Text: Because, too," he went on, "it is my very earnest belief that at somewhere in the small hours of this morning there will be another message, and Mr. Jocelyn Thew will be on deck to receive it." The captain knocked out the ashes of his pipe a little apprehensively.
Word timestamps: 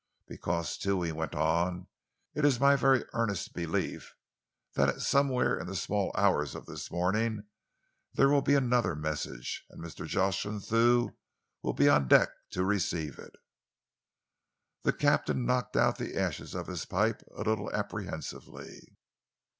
Because, 0.25 0.79
too," 0.79 1.03
he 1.03 1.11
went 1.11 1.35
on, 1.35 1.85
"it 2.33 2.43
is 2.43 2.59
my 2.59 2.75
very 2.75 3.05
earnest 3.13 3.53
belief 3.53 4.15
that 4.73 4.89
at 4.89 4.99
somewhere 5.01 5.55
in 5.55 5.67
the 5.67 5.75
small 5.75 6.11
hours 6.17 6.55
of 6.55 6.65
this 6.65 6.89
morning 6.89 7.43
there 8.15 8.27
will 8.27 8.41
be 8.41 8.55
another 8.55 8.95
message, 8.95 9.63
and 9.69 9.79
Mr. 9.79 10.07
Jocelyn 10.07 10.59
Thew 10.59 11.15
will 11.61 11.73
be 11.73 11.87
on 11.87 12.07
deck 12.07 12.29
to 12.49 12.65
receive 12.65 13.19
it." 13.19 13.35
The 14.81 14.93
captain 14.93 15.45
knocked 15.45 15.75
out 15.77 15.99
the 15.99 16.17
ashes 16.17 16.55
of 16.55 16.65
his 16.65 16.83
pipe 16.83 17.21
a 17.35 17.43
little 17.43 17.71
apprehensively. 17.71 18.97